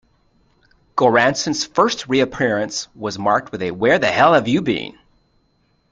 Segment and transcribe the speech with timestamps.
[0.95, 4.97] Goranson's first re-appearance was marked with a Where the hell have you been?